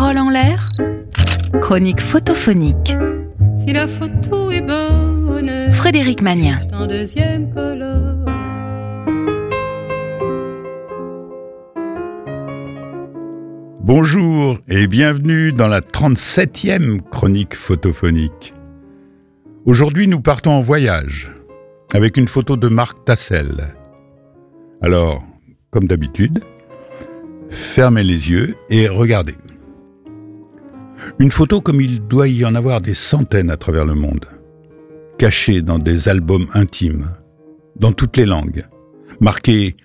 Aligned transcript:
Parole 0.00 0.16
en 0.16 0.30
l'air 0.30 0.70
Chronique 1.60 2.00
photophonique. 2.00 2.96
Si 3.58 3.70
la 3.70 3.86
photo 3.86 4.50
est 4.50 4.62
bonne, 4.62 5.70
Frédéric 5.72 6.22
Magnien. 6.22 6.58
c'est 6.62 6.72
en 6.72 6.86
deuxième 6.86 7.52
colonne. 7.52 8.24
Bonjour 13.80 14.56
et 14.68 14.86
bienvenue 14.86 15.52
dans 15.52 15.68
la 15.68 15.82
37e 15.82 17.02
chronique 17.02 17.54
photophonique. 17.54 18.54
Aujourd'hui, 19.66 20.08
nous 20.08 20.22
partons 20.22 20.52
en 20.52 20.62
voyage 20.62 21.30
avec 21.92 22.16
une 22.16 22.28
photo 22.28 22.56
de 22.56 22.68
Marc 22.68 23.04
Tassel. 23.04 23.74
Alors, 24.80 25.22
comme 25.70 25.86
d'habitude, 25.86 26.42
fermez 27.50 28.02
les 28.02 28.30
yeux 28.30 28.56
et 28.70 28.88
regardez. 28.88 29.34
Une 31.18 31.30
photo 31.30 31.60
comme 31.60 31.80
il 31.80 32.06
doit 32.06 32.28
y 32.28 32.44
en 32.44 32.54
avoir 32.54 32.80
des 32.80 32.94
centaines 32.94 33.50
à 33.50 33.56
travers 33.56 33.84
le 33.84 33.94
monde, 33.94 34.26
cachée 35.18 35.60
dans 35.60 35.78
des 35.78 36.08
albums 36.08 36.46
intimes, 36.54 37.10
dans 37.76 37.92
toutes 37.92 38.16
les 38.16 38.26
langues, 38.26 38.66
marquée 39.20 39.76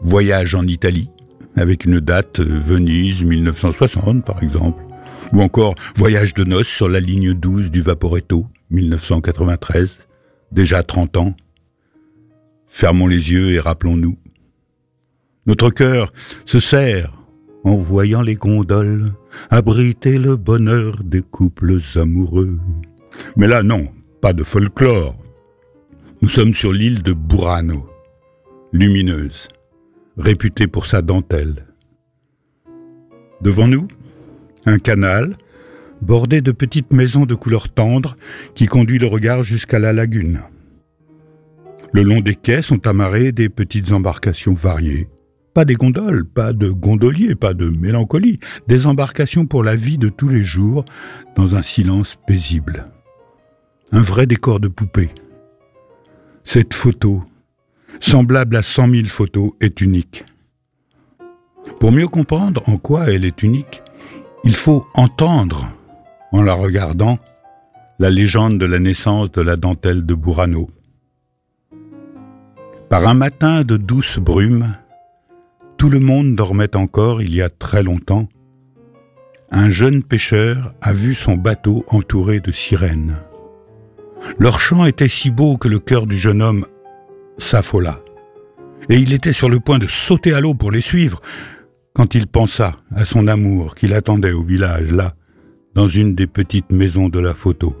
Voyage 0.00 0.54
en 0.54 0.66
Italie, 0.66 1.10
avec 1.56 1.84
une 1.84 2.00
date 2.00 2.40
Venise 2.40 3.24
1960 3.24 4.24
par 4.24 4.42
exemple, 4.42 4.82
ou 5.32 5.42
encore 5.42 5.74
Voyage 5.96 6.34
de 6.34 6.44
noces 6.44 6.68
sur 6.68 6.88
la 6.88 7.00
ligne 7.00 7.34
12 7.34 7.70
du 7.70 7.80
Vaporetto 7.80 8.46
1993, 8.70 9.98
déjà 10.52 10.82
30 10.82 11.16
ans. 11.16 11.36
Fermons 12.68 13.06
les 13.06 13.30
yeux 13.30 13.54
et 13.54 13.60
rappelons-nous. 13.60 14.18
Notre 15.46 15.70
cœur 15.70 16.12
se 16.44 16.60
serre 16.60 17.17
en 17.68 17.76
voyant 17.76 18.22
les 18.22 18.34
gondoles 18.34 19.12
abriter 19.50 20.18
le 20.18 20.36
bonheur 20.36 21.02
des 21.04 21.22
couples 21.22 21.78
amoureux. 21.96 22.58
Mais 23.36 23.46
là 23.46 23.62
non, 23.62 23.88
pas 24.20 24.32
de 24.32 24.42
folklore. 24.42 25.16
Nous 26.22 26.28
sommes 26.28 26.54
sur 26.54 26.72
l'île 26.72 27.02
de 27.02 27.12
Burano, 27.12 27.86
lumineuse 28.72 29.48
réputé 30.18 30.66
pour 30.66 30.86
sa 30.86 31.00
dentelle. 31.00 31.64
Devant 33.40 33.68
nous, 33.68 33.86
un 34.66 34.78
canal 34.78 35.36
bordé 36.02 36.40
de 36.40 36.52
petites 36.52 36.92
maisons 36.92 37.24
de 37.24 37.34
couleur 37.34 37.68
tendre 37.68 38.16
qui 38.54 38.66
conduit 38.66 38.98
le 38.98 39.06
regard 39.06 39.42
jusqu'à 39.42 39.78
la 39.78 39.92
lagune. 39.92 40.40
Le 41.92 42.02
long 42.02 42.20
des 42.20 42.34
quais 42.34 42.62
sont 42.62 42.86
amarrées 42.86 43.32
des 43.32 43.48
petites 43.48 43.92
embarcations 43.92 44.54
variées. 44.54 45.08
Pas 45.58 45.64
des 45.64 45.74
gondoles, 45.74 46.24
pas 46.24 46.52
de 46.52 46.70
gondoliers, 46.70 47.34
pas 47.34 47.52
de 47.52 47.68
mélancolie, 47.68 48.38
des 48.68 48.86
embarcations 48.86 49.44
pour 49.44 49.64
la 49.64 49.74
vie 49.74 49.98
de 49.98 50.08
tous 50.08 50.28
les 50.28 50.44
jours 50.44 50.84
dans 51.34 51.56
un 51.56 51.62
silence 51.62 52.16
paisible. 52.28 52.86
Un 53.90 54.00
vrai 54.00 54.26
décor 54.26 54.60
de 54.60 54.68
poupée. 54.68 55.10
Cette 56.44 56.74
photo 56.74 57.24
semblable 57.98 58.54
à 58.54 58.62
cent 58.62 58.86
mille 58.86 59.08
photos, 59.08 59.50
est 59.60 59.80
unique. 59.80 60.24
Pour 61.80 61.90
mieux 61.90 62.06
comprendre 62.06 62.62
en 62.68 62.76
quoi 62.76 63.10
elle 63.10 63.24
est 63.24 63.42
unique, 63.42 63.82
il 64.44 64.54
faut 64.54 64.86
entendre, 64.94 65.68
en 66.30 66.42
la 66.42 66.54
regardant, 66.54 67.18
la 67.98 68.10
légende 68.10 68.60
de 68.60 68.64
la 68.64 68.78
naissance 68.78 69.32
de 69.32 69.40
la 69.40 69.56
dentelle 69.56 70.06
de 70.06 70.14
Burano. 70.14 70.68
Par 72.88 73.08
un 73.08 73.14
matin 73.14 73.64
de 73.64 73.76
douce 73.76 74.20
brume, 74.20 74.76
tout 75.78 75.88
le 75.88 76.00
monde 76.00 76.34
dormait 76.34 76.76
encore 76.76 77.22
il 77.22 77.34
y 77.34 77.40
a 77.40 77.48
très 77.48 77.84
longtemps. 77.84 78.28
Un 79.50 79.70
jeune 79.70 80.02
pêcheur 80.02 80.74
a 80.82 80.92
vu 80.92 81.14
son 81.14 81.36
bateau 81.36 81.84
entouré 81.86 82.40
de 82.40 82.52
sirènes. 82.52 83.16
Leur 84.38 84.60
chant 84.60 84.84
était 84.84 85.08
si 85.08 85.30
beau 85.30 85.56
que 85.56 85.68
le 85.68 85.78
cœur 85.78 86.06
du 86.06 86.18
jeune 86.18 86.42
homme 86.42 86.66
s'affola. 87.38 88.00
Et 88.90 88.96
il 88.96 89.12
était 89.12 89.32
sur 89.32 89.48
le 89.48 89.60
point 89.60 89.78
de 89.78 89.86
sauter 89.86 90.34
à 90.34 90.40
l'eau 90.40 90.54
pour 90.54 90.72
les 90.72 90.80
suivre, 90.80 91.22
quand 91.94 92.14
il 92.14 92.26
pensa 92.26 92.76
à 92.94 93.04
son 93.04 93.28
amour 93.28 93.74
qui 93.74 93.86
l'attendait 93.86 94.32
au 94.32 94.42
village, 94.42 94.92
là, 94.92 95.14
dans 95.74 95.88
une 95.88 96.14
des 96.14 96.26
petites 96.26 96.70
maisons 96.72 97.08
de 97.08 97.20
la 97.20 97.34
photo. 97.34 97.76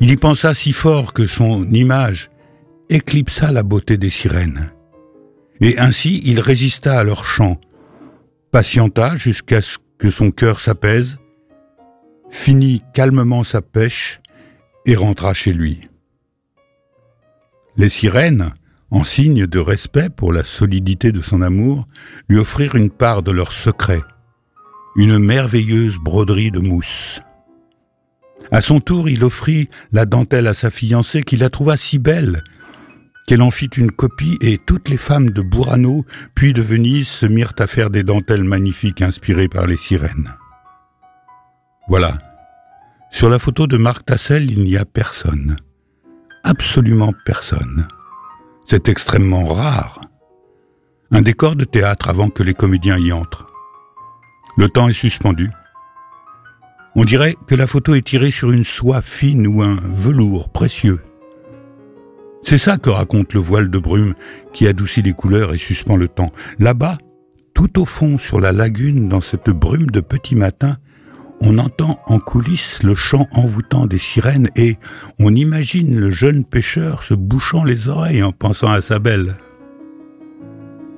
Il 0.00 0.10
y 0.10 0.16
pensa 0.16 0.54
si 0.54 0.72
fort 0.72 1.14
que 1.14 1.26
son 1.26 1.66
image 1.70 2.30
éclipsa 2.90 3.52
la 3.52 3.62
beauté 3.62 3.96
des 3.96 4.10
sirènes. 4.10 4.70
Et 5.60 5.78
ainsi 5.78 6.20
il 6.24 6.40
résista 6.40 6.98
à 6.98 7.04
leur 7.04 7.26
chant, 7.26 7.60
patienta 8.50 9.16
jusqu'à 9.16 9.62
ce 9.62 9.78
que 9.98 10.10
son 10.10 10.30
cœur 10.30 10.60
s'apaise, 10.60 11.18
finit 12.30 12.82
calmement 12.92 13.44
sa 13.44 13.62
pêche 13.62 14.20
et 14.86 14.96
rentra 14.96 15.34
chez 15.34 15.52
lui. 15.52 15.82
Les 17.76 17.88
sirènes, 17.88 18.52
en 18.90 19.04
signe 19.04 19.46
de 19.46 19.58
respect 19.58 20.08
pour 20.08 20.32
la 20.32 20.44
solidité 20.44 21.10
de 21.10 21.22
son 21.22 21.42
amour, 21.42 21.88
lui 22.28 22.38
offrirent 22.38 22.76
une 22.76 22.90
part 22.90 23.22
de 23.22 23.32
leur 23.32 23.52
secret, 23.52 24.02
une 24.96 25.18
merveilleuse 25.18 25.98
broderie 25.98 26.50
de 26.50 26.60
mousse. 26.60 27.20
À 28.50 28.60
son 28.60 28.80
tour, 28.80 29.08
il 29.08 29.24
offrit 29.24 29.68
la 29.90 30.06
dentelle 30.06 30.46
à 30.46 30.54
sa 30.54 30.70
fiancée 30.70 31.22
qui 31.22 31.36
la 31.36 31.50
trouva 31.50 31.76
si 31.76 31.98
belle 31.98 32.44
qu'elle 33.26 33.42
en 33.42 33.50
fit 33.50 33.70
une 33.76 33.90
copie 33.90 34.38
et 34.40 34.58
toutes 34.58 34.88
les 34.88 34.96
femmes 34.96 35.30
de 35.30 35.42
Burano 35.42 36.04
puis 36.34 36.52
de 36.52 36.62
Venise 36.62 37.08
se 37.08 37.26
mirent 37.26 37.54
à 37.58 37.66
faire 37.66 37.90
des 37.90 38.02
dentelles 38.02 38.44
magnifiques 38.44 39.02
inspirées 39.02 39.48
par 39.48 39.66
les 39.66 39.76
sirènes. 39.76 40.34
Voilà. 41.88 42.18
Sur 43.10 43.28
la 43.28 43.38
photo 43.38 43.66
de 43.66 43.76
Marc 43.76 44.06
Tassel, 44.06 44.50
il 44.50 44.64
n'y 44.64 44.76
a 44.76 44.84
personne 44.84 45.56
absolument 46.44 47.12
personne. 47.24 47.88
C'est 48.66 48.88
extrêmement 48.88 49.46
rare. 49.46 50.00
Un 51.10 51.22
décor 51.22 51.56
de 51.56 51.64
théâtre 51.64 52.08
avant 52.08 52.28
que 52.28 52.42
les 52.42 52.54
comédiens 52.54 52.98
y 52.98 53.12
entrent. 53.12 53.46
Le 54.56 54.68
temps 54.68 54.88
est 54.88 54.92
suspendu. 54.92 55.50
On 56.94 57.04
dirait 57.04 57.36
que 57.48 57.54
la 57.54 57.66
photo 57.66 57.94
est 57.94 58.06
tirée 58.06 58.30
sur 58.30 58.52
une 58.52 58.64
soie 58.64 59.02
fine 59.02 59.46
ou 59.46 59.62
un 59.62 59.76
velours 59.92 60.50
précieux. 60.50 61.00
C'est 62.44 62.58
ça 62.58 62.76
que 62.76 62.90
raconte 62.90 63.32
le 63.32 63.40
voile 63.40 63.70
de 63.70 63.78
brume 63.78 64.14
qui 64.52 64.68
adoucit 64.68 65.00
les 65.00 65.14
couleurs 65.14 65.54
et 65.54 65.58
suspend 65.58 65.96
le 65.96 66.08
temps. 66.08 66.30
Là-bas, 66.58 66.98
tout 67.54 67.80
au 67.80 67.86
fond 67.86 68.18
sur 68.18 68.38
la 68.38 68.52
lagune, 68.52 69.08
dans 69.08 69.22
cette 69.22 69.48
brume 69.48 69.86
de 69.86 70.00
petit 70.00 70.36
matin, 70.36 70.76
on 71.40 71.58
entend 71.58 72.00
en 72.06 72.18
coulisses 72.18 72.82
le 72.82 72.94
chant 72.94 73.28
envoûtant 73.32 73.86
des 73.86 73.98
sirènes 73.98 74.50
et 74.56 74.76
on 75.18 75.34
imagine 75.34 75.98
le 75.98 76.10
jeune 76.10 76.44
pêcheur 76.44 77.02
se 77.02 77.14
bouchant 77.14 77.64
les 77.64 77.88
oreilles 77.88 78.22
en 78.22 78.32
pensant 78.32 78.68
à 78.68 78.82
sa 78.82 78.98
belle. 78.98 79.36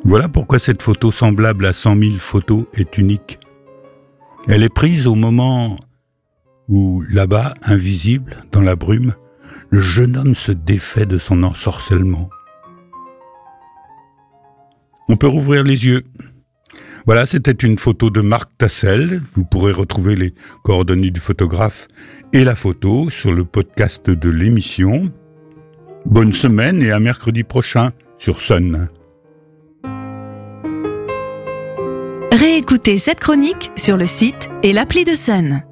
Voilà 0.05 0.29
pourquoi 0.29 0.59
cette 0.59 0.83
photo 0.83 1.13
semblable 1.13 1.65
à 1.67 1.73
cent 1.73 1.95
mille 1.95 2.19
photos 2.19 2.65
est 2.75 2.99
unique. 2.99 3.39
Elle 4.49 4.63
est 4.63 4.75
prise 4.75 5.07
au 5.07 5.15
moment 5.15 5.79
où, 6.69 7.03
là-bas, 7.09 7.55
invisible, 7.63 8.45
dans 8.53 8.61
la 8.61 8.77
brume, 8.77 9.15
le 9.77 9.83
jeune 9.83 10.17
homme 10.17 10.35
se 10.35 10.53
défait 10.53 11.05
de 11.05 11.19
son 11.19 11.43
ensorcellement. 11.43 12.31
On 15.11 15.17
peut 15.17 15.27
rouvrir 15.27 15.65
les 15.65 15.85
yeux. 15.85 16.05
Voilà, 17.05 17.27
c'était 17.27 17.53
une 17.53 17.79
photo 17.79 18.09
de 18.09 18.23
Marc 18.23 18.49
Tassel. 18.57 19.21
Vous 19.35 19.45
pourrez 19.45 19.73
retrouver 19.73 20.17
les 20.17 20.33
coordonnées 20.65 21.11
du 21.11 21.21
photographe 21.21 21.89
et 22.33 22.43
la 22.43 22.55
photo 22.55 23.11
sur 23.11 23.35
le 23.35 23.45
podcast 23.45 24.09
de 24.09 24.31
l'émission. 24.31 25.13
Bonne 26.07 26.33
semaine 26.33 26.81
et 26.81 26.91
à 26.91 26.99
mercredi 26.99 27.43
prochain 27.43 27.91
sur 28.17 28.41
Sun. 28.41 28.89
Réécoutez 32.33 32.97
cette 32.97 33.21
chronique 33.21 33.71
sur 33.77 33.99
le 33.99 34.07
site 34.07 34.49
et 34.63 34.73
l'appli 34.73 35.05
de 35.05 35.13
Sun. 35.13 35.66